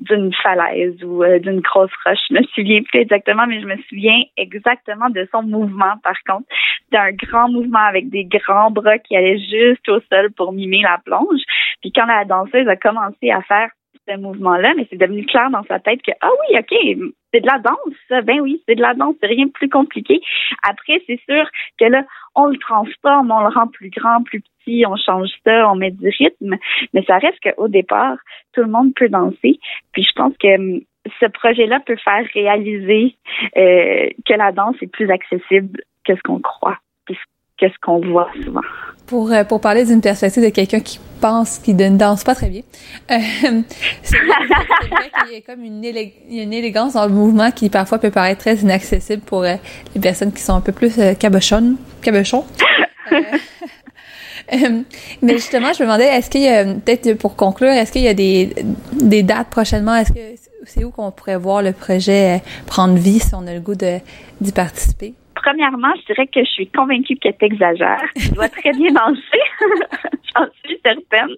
d'une 0.00 0.32
falaise 0.42 1.02
ou 1.04 1.22
euh, 1.22 1.38
d'une 1.38 1.60
grosse 1.60 1.90
roche. 2.04 2.18
Je 2.30 2.34
me 2.34 2.42
souviens 2.54 2.82
plus 2.82 3.00
exactement, 3.00 3.46
mais 3.46 3.60
je 3.60 3.66
me 3.66 3.76
souviens 3.88 4.22
exactement 4.36 5.10
de 5.10 5.28
son 5.30 5.42
mouvement. 5.42 5.94
Par 6.02 6.16
contre, 6.26 6.46
c'était 6.84 6.96
un 6.96 7.12
grand 7.12 7.48
mouvement 7.48 7.84
avec 7.86 8.08
des 8.08 8.24
grands 8.24 8.70
bras 8.70 8.98
qui 8.98 9.16
allaient 9.16 9.38
juste 9.38 9.88
au 9.88 10.00
sol 10.10 10.32
pour 10.32 10.52
mimer 10.52 10.82
la 10.82 10.98
plonge. 11.04 11.40
Puis 11.80 11.92
quand 11.92 12.06
la 12.06 12.24
danseuse 12.24 12.66
a 12.68 12.76
commencé 12.76 13.30
à 13.30 13.42
faire 13.42 13.70
ce 14.08 14.16
mouvement-là, 14.16 14.74
mais 14.76 14.86
c'est 14.90 14.96
devenu 14.96 15.24
clair 15.26 15.50
dans 15.50 15.64
sa 15.64 15.78
tête 15.78 16.02
que 16.02 16.12
ah 16.20 16.30
oui, 16.30 16.58
ok, 16.58 17.12
c'est 17.32 17.40
de 17.40 17.46
la 17.46 17.58
danse, 17.58 17.94
ça. 18.08 18.22
Ben 18.22 18.40
oui, 18.40 18.62
c'est 18.66 18.74
de 18.74 18.82
la 18.82 18.94
danse, 18.94 19.14
c'est 19.20 19.28
rien 19.28 19.46
de 19.46 19.50
plus 19.50 19.68
compliqué. 19.68 20.20
Après, 20.62 21.02
c'est 21.06 21.20
sûr 21.28 21.48
que 21.78 21.84
là, 21.84 22.04
on 22.34 22.46
le 22.46 22.58
transforme, 22.58 23.30
on 23.30 23.40
le 23.40 23.48
rend 23.48 23.68
plus 23.68 23.90
grand, 23.90 24.22
plus 24.22 24.40
petit, 24.40 24.84
on 24.86 24.96
change 24.96 25.30
ça, 25.44 25.70
on 25.70 25.76
met 25.76 25.90
du 25.90 26.08
rythme, 26.08 26.56
mais 26.92 27.04
ça 27.04 27.18
reste 27.18 27.40
qu'au 27.42 27.68
départ, 27.68 28.16
tout 28.54 28.62
le 28.62 28.70
monde 28.70 28.92
peut 28.94 29.08
danser. 29.08 29.58
Puis 29.92 30.02
je 30.02 30.12
pense 30.14 30.36
que 30.38 30.54
hum, 30.56 30.80
ce 31.20 31.26
projet-là 31.26 31.80
peut 31.80 31.96
faire 31.96 32.26
réaliser 32.34 33.16
euh, 33.56 34.08
que 34.26 34.34
la 34.34 34.52
danse 34.52 34.76
est 34.82 34.92
plus 34.92 35.10
accessible 35.10 35.80
que 36.04 36.14
ce 36.14 36.20
qu'on 36.22 36.40
croit, 36.40 36.78
que 37.60 37.68
ce 37.68 37.74
qu'on 37.82 38.00
voit 38.00 38.28
souvent. 38.44 38.60
Pour, 39.06 39.32
euh, 39.32 39.44
pour 39.44 39.60
parler 39.60 39.84
d'une 39.84 40.00
perspective 40.00 40.42
de 40.42 40.50
quelqu'un 40.50 40.80
qui 40.80 41.00
pense 41.20 41.58
qu'il 41.58 41.76
ne 41.76 41.96
danse 41.96 42.24
pas 42.24 42.34
très 42.34 42.48
bien, 42.48 42.62
euh, 43.10 43.18
c'est 44.02 44.16
y 45.32 45.36
a 45.36 45.40
comme 45.46 45.62
une, 45.64 45.84
une, 46.30 46.52
élégance 46.52 46.94
dans 46.94 47.06
le 47.06 47.12
mouvement 47.12 47.50
qui 47.50 47.70
parfois 47.70 47.98
peut 47.98 48.10
paraître 48.10 48.40
très 48.40 48.56
inaccessible 48.56 49.22
pour 49.22 49.44
euh, 49.44 49.54
les 49.94 50.00
personnes 50.00 50.32
qui 50.32 50.42
sont 50.42 50.54
un 50.54 50.60
peu 50.60 50.72
plus 50.72 50.98
euh, 50.98 51.14
cabochonnes, 51.14 51.76
cabochons. 52.02 52.44
mais 55.22 55.34
justement, 55.34 55.72
je 55.72 55.82
me 55.82 55.86
demandais, 55.86 56.06
est-ce 56.06 56.30
qu'il 56.30 56.42
y 56.42 56.48
a, 56.48 56.64
peut-être 56.64 57.14
pour 57.14 57.36
conclure, 57.36 57.70
est-ce 57.70 57.92
qu'il 57.92 58.02
y 58.02 58.08
a 58.08 58.14
des, 58.14 58.54
des 58.92 59.22
dates 59.22 59.48
prochainement? 59.48 59.94
Est-ce 59.94 60.12
que 60.12 60.20
c'est 60.64 60.84
où 60.84 60.90
qu'on 60.90 61.10
pourrait 61.10 61.36
voir 61.36 61.62
le 61.62 61.72
projet 61.72 62.42
prendre 62.66 62.94
vie 62.94 63.20
si 63.20 63.34
on 63.34 63.46
a 63.46 63.54
le 63.54 63.60
goût 63.60 63.74
d'y 63.74 64.52
participer? 64.52 65.14
Premièrement, 65.42 65.92
je 65.96 66.12
dirais 66.12 66.26
que 66.26 66.40
je 66.40 66.50
suis 66.50 66.66
convaincue 66.68 67.16
que 67.16 67.28
tu 67.28 67.44
exagères. 67.44 68.02
Tu 68.16 68.30
dois 68.32 68.48
très 68.48 68.72
bien 68.72 68.92
danser. 68.92 69.42
J'en 70.36 70.46
suis 70.64 70.80
certaine. 70.84 71.34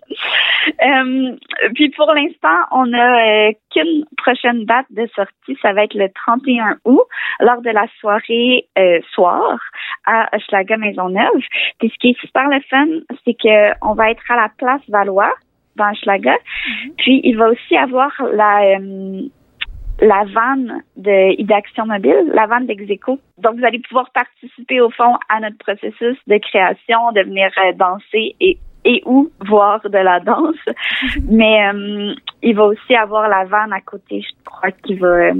Euh, 0.82 1.36
puis 1.74 1.88
pour 1.90 2.12
l'instant, 2.12 2.58
on 2.72 2.86
n'a 2.86 3.48
euh, 3.48 3.52
qu'une 3.72 4.04
prochaine 4.16 4.64
date 4.64 4.86
de 4.90 5.06
sortie. 5.14 5.56
Ça 5.62 5.72
va 5.72 5.84
être 5.84 5.94
le 5.94 6.08
31 6.10 6.76
août, 6.84 7.02
lors 7.40 7.62
de 7.62 7.70
la 7.70 7.86
soirée 8.00 8.66
euh, 8.78 9.00
soir 9.12 9.58
à 10.06 10.28
Hochelaga 10.36 10.76
Maisonneuve. 10.76 11.42
Puis 11.78 11.90
ce 11.90 11.98
qui 11.98 12.10
est 12.10 12.20
super 12.20 12.48
le 12.48 12.60
fun, 12.68 12.86
c'est 13.24 13.36
qu'on 13.40 13.94
va 13.94 14.10
être 14.10 14.30
à 14.30 14.36
la 14.36 14.48
place 14.58 14.82
Valois 14.88 15.32
dans 15.76 15.90
Hochelaga. 15.90 16.34
Mm-hmm. 16.34 16.92
Puis 16.98 17.20
il 17.24 17.36
va 17.36 17.48
aussi 17.48 17.76
avoir 17.76 18.12
la 18.32 18.78
la 20.02 20.24
vanne 20.24 20.82
de 20.96 21.42
d'Action 21.44 21.86
Mobile, 21.86 22.30
la 22.34 22.46
vanne 22.46 22.66
d'Execo. 22.66 23.18
Donc, 23.38 23.56
vous 23.56 23.64
allez 23.64 23.78
pouvoir 23.78 24.10
participer 24.10 24.80
au 24.80 24.90
fond 24.90 25.16
à 25.28 25.40
notre 25.40 25.56
processus 25.58 26.18
de 26.26 26.38
création, 26.38 27.12
de 27.12 27.22
venir 27.22 27.50
euh, 27.64 27.72
danser 27.72 28.34
et 28.40 28.58
et 28.84 29.00
ou 29.06 29.30
voir 29.46 29.80
de 29.88 29.98
la 29.98 30.18
danse. 30.18 30.56
Mais 31.30 31.68
euh, 31.68 32.14
il 32.42 32.56
va 32.56 32.64
aussi 32.64 32.96
avoir 32.96 33.28
la 33.28 33.44
vanne 33.44 33.72
à 33.72 33.80
côté, 33.80 34.20
je 34.20 34.44
crois, 34.44 34.72
qui 34.72 34.96
va 34.96 35.06
euh, 35.06 35.32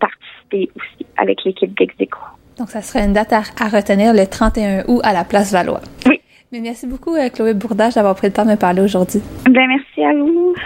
participer 0.00 0.68
aussi 0.74 1.06
avec 1.16 1.44
l'équipe 1.44 1.78
d'Execo. 1.78 2.18
Donc, 2.58 2.70
ça 2.70 2.82
serait 2.82 3.04
une 3.04 3.12
date 3.12 3.32
à, 3.32 3.40
retenir 3.68 4.12
le 4.12 4.26
31 4.26 4.82
août 4.88 5.00
à 5.04 5.12
la 5.12 5.22
place 5.22 5.52
Valois. 5.52 5.80
Oui. 6.08 6.20
Mais 6.50 6.58
merci 6.58 6.88
beaucoup, 6.88 7.14
Chloé 7.32 7.54
Bourdage, 7.54 7.94
d'avoir 7.94 8.16
pris 8.16 8.26
le 8.26 8.32
temps 8.32 8.44
de 8.44 8.50
me 8.50 8.56
parler 8.56 8.80
aujourd'hui. 8.80 9.20
Ben, 9.44 9.68
merci 9.68 10.02
à 10.02 10.12
vous. 10.14 10.56